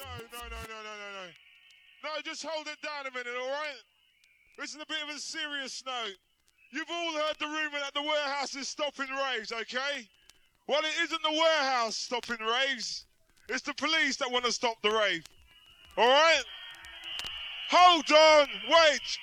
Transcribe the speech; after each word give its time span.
No, 0.00 0.06
no, 0.32 0.44
no, 0.48 0.48
no, 0.48 0.78
no, 0.82 0.92
no, 0.96 1.08
no. 1.12 1.26
No, 2.02 2.10
just 2.24 2.44
hold 2.44 2.66
it 2.66 2.80
down 2.82 3.06
a 3.06 3.10
minute, 3.10 3.38
all 3.38 3.50
right? 3.50 3.82
This 4.58 4.70
is 4.70 4.76
a 4.76 4.86
bit 4.86 5.02
of 5.02 5.14
a 5.14 5.18
serious 5.18 5.82
note. 5.84 6.16
You've 6.72 6.90
all 6.90 7.12
heard 7.12 7.36
the 7.38 7.46
rumour 7.46 7.78
that 7.80 7.94
the 7.94 8.02
warehouse 8.02 8.54
is 8.54 8.68
stopping 8.68 9.08
raves, 9.10 9.52
okay? 9.52 10.08
Well, 10.66 10.80
it 10.80 11.02
isn't 11.02 11.22
the 11.22 11.30
warehouse 11.30 11.96
stopping 11.96 12.38
raves. 12.38 13.04
It's 13.48 13.62
the 13.62 13.74
police 13.74 14.16
that 14.18 14.30
want 14.30 14.44
to 14.44 14.52
stop 14.52 14.80
the 14.82 14.90
rave. 14.90 15.24
All 15.96 16.08
right? 16.08 16.44
Hold 17.70 18.10
on. 18.10 18.46
Wait. 18.68 19.18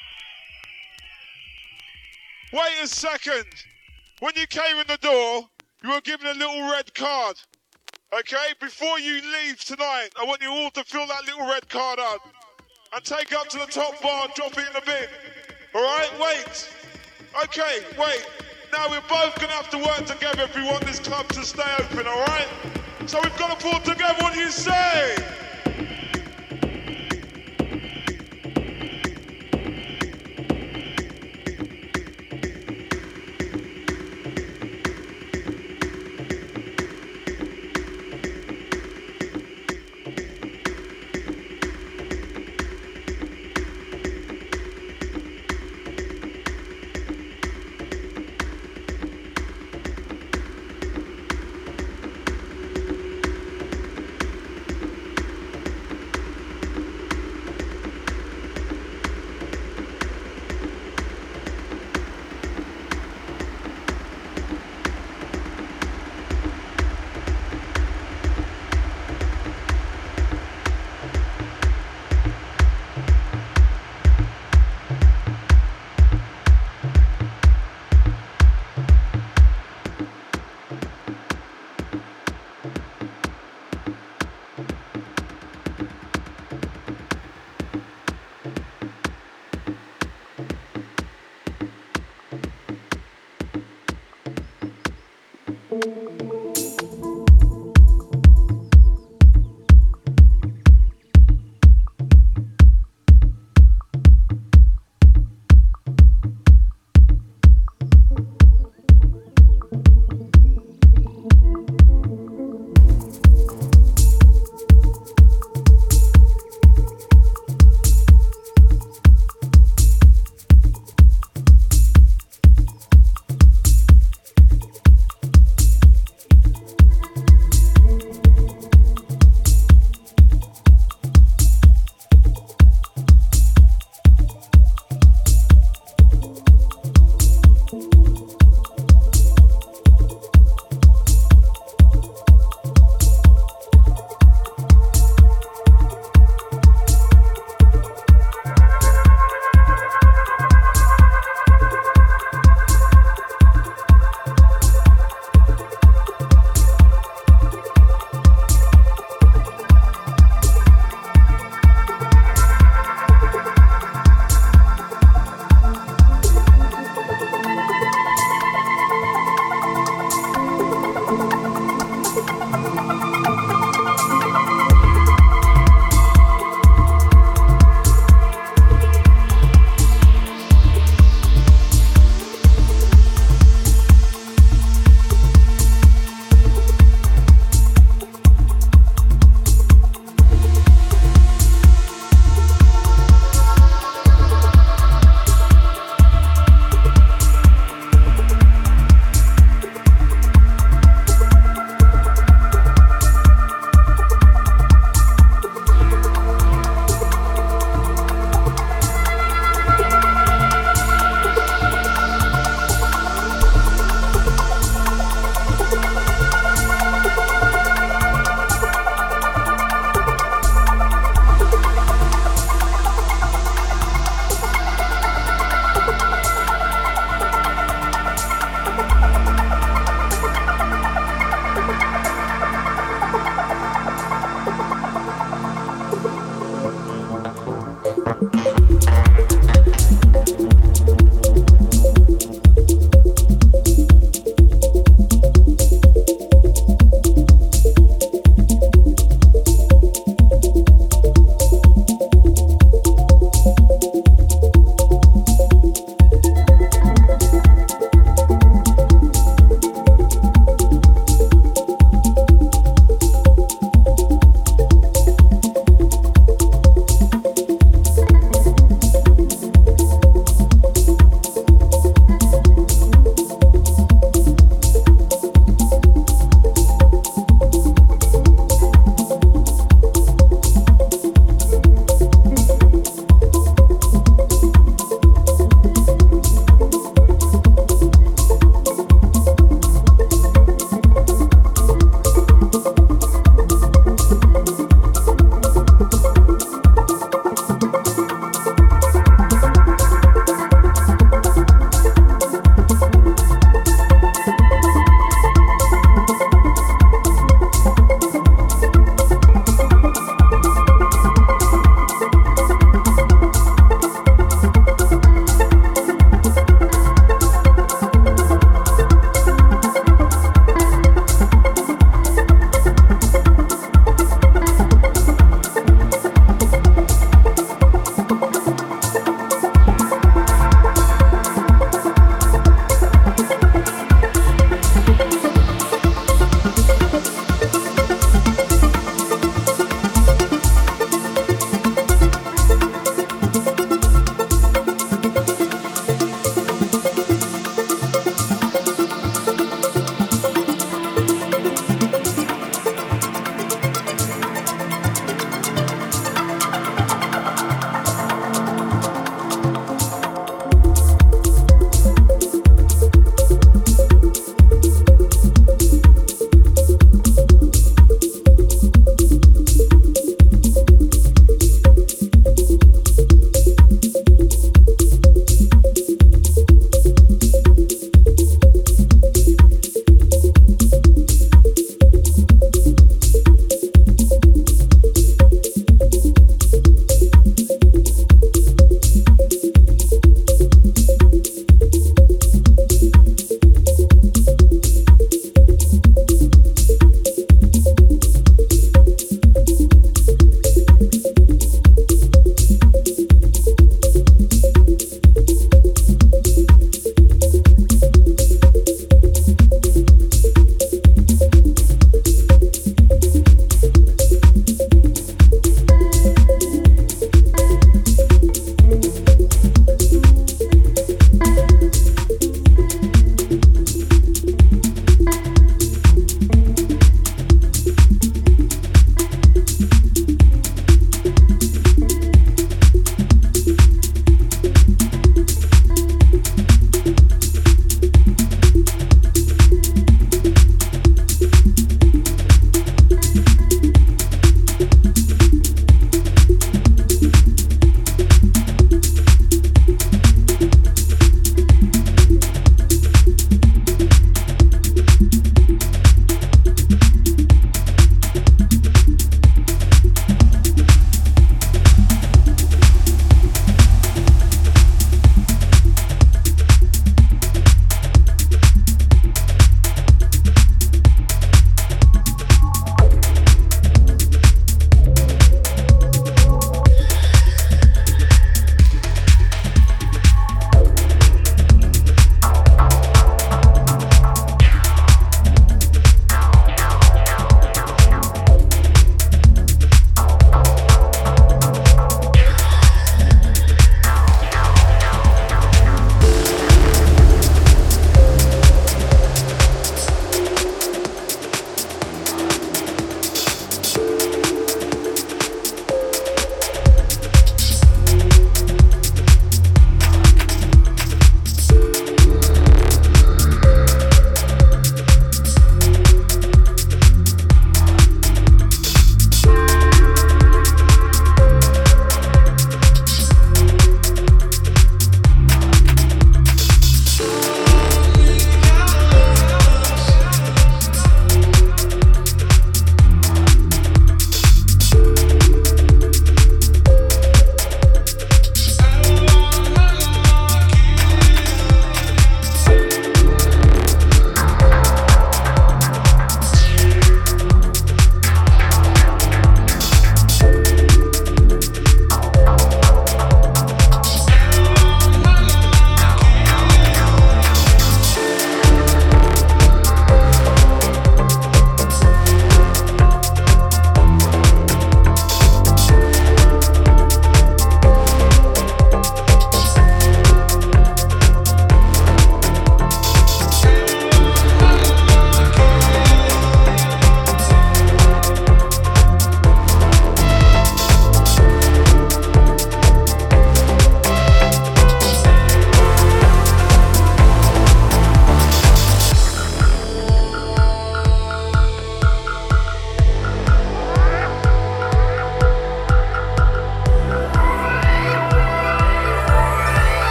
Wait 2.54 2.84
a 2.84 2.88
second. 2.88 3.46
When 4.20 4.34
you 4.36 4.46
came 4.48 4.78
in 4.78 4.88
the 4.88 4.98
door, 4.98 5.48
you 5.84 5.92
were 5.92 6.02
given 6.02 6.28
a 6.28 6.34
little 6.34 6.70
red 6.70 6.94
card. 6.94 7.38
Okay? 8.14 8.54
Before 8.60 9.00
you 9.00 9.16
leave 9.16 9.64
tonight, 9.64 10.10
I 10.20 10.26
want 10.26 10.42
you 10.42 10.50
all 10.50 10.72
to 10.72 10.84
fill 10.84 11.08
that 11.08 11.26
little 11.26 11.48
red 11.48 11.68
card 11.70 12.00
out 12.00 12.22
and 12.94 13.04
take 13.04 13.32
it 13.32 13.38
up 13.38 13.50
to 13.50 13.58
the 13.58 13.66
top 13.66 14.02
bar 14.02 14.26
and 14.26 14.34
drop 14.34 14.54
it 14.54 14.68
in 14.68 14.74
the 14.74 14.82
bin. 14.86 15.08
All 15.76 15.84
right? 15.84 16.10
Wait. 16.20 16.74
Okay, 17.44 17.80
wait. 18.00 18.26
Now 18.72 18.90
we're 18.90 19.02
both 19.02 19.36
to 19.36 19.48
have 19.48 19.70
to 19.72 19.78
work 19.78 20.06
together 20.06 20.44
if 20.44 20.56
we 20.56 20.64
want 20.64 20.86
this 20.86 21.00
club 21.00 21.28
to 21.30 21.44
stay 21.44 21.64
open, 21.80 22.08
all 22.08 22.24
right? 22.26 22.48
So 23.06 23.20
we've 23.22 23.38
got 23.38 23.60
to 23.60 23.70
pull 23.70 23.80
together. 23.80 24.16
What 24.22 24.34
do 24.34 24.40
you 24.40 24.52
say? 24.52 25.37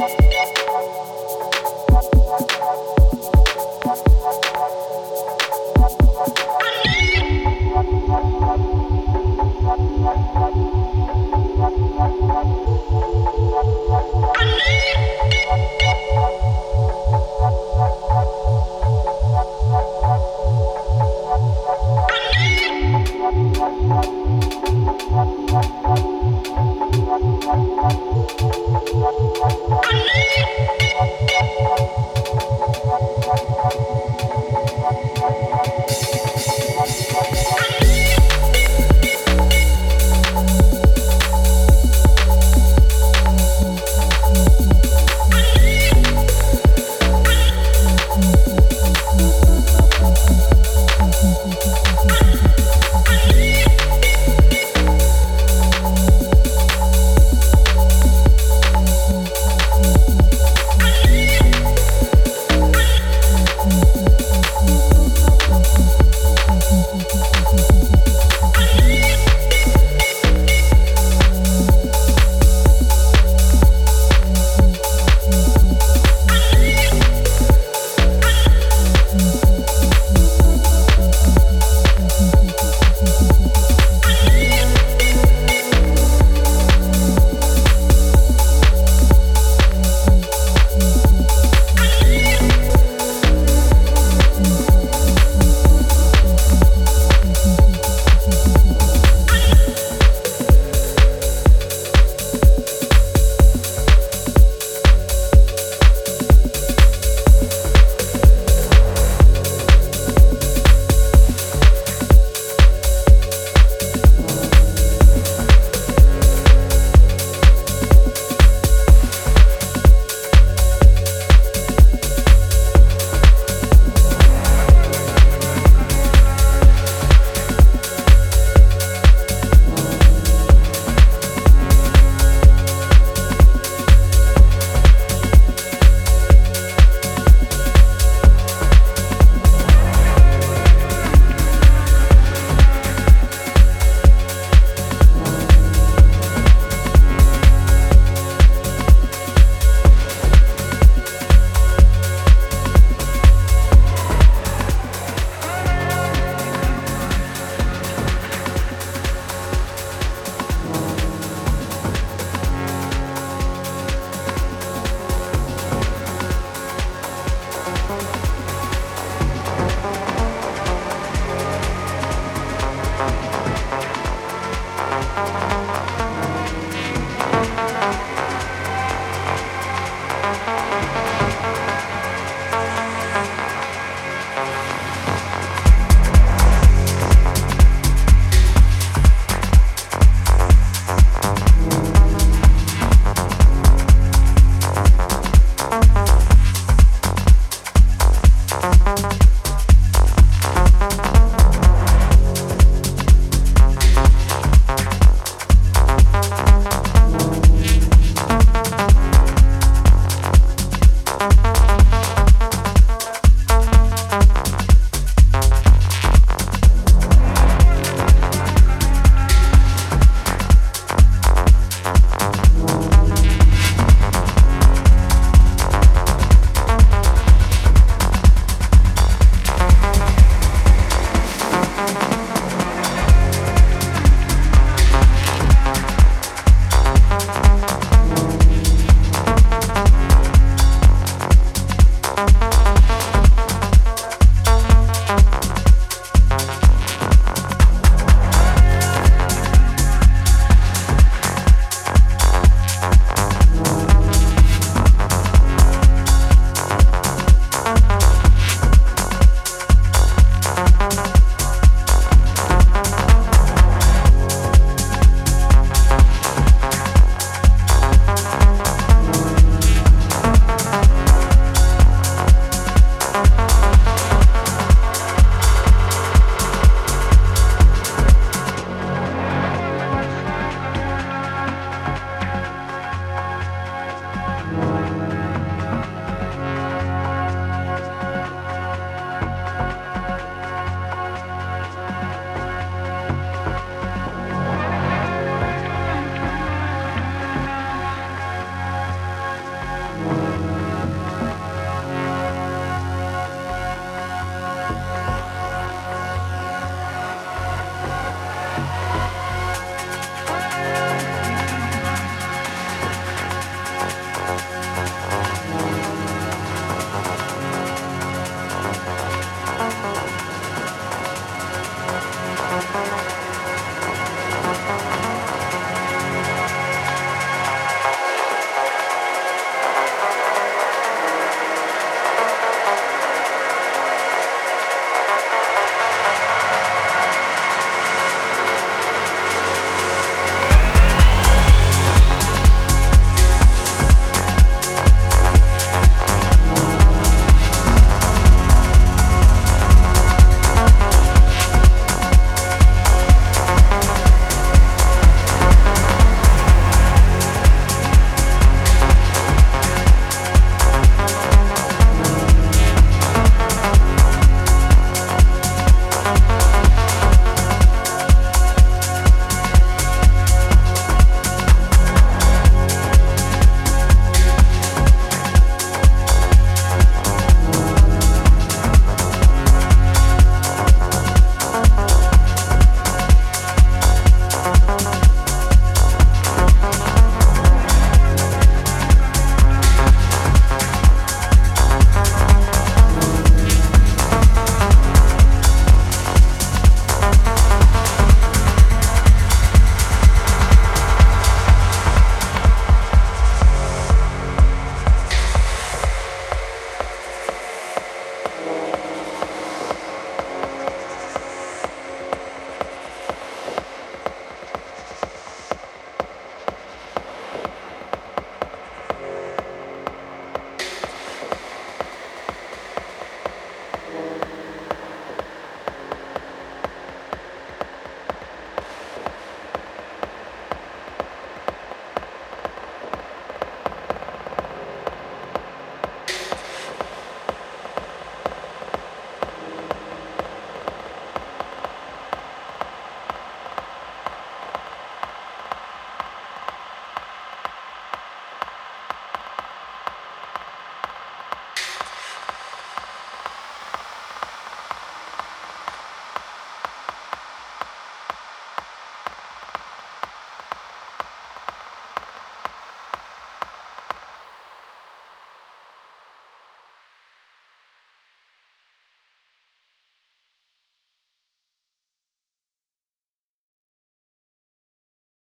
Thank. 0.00 0.69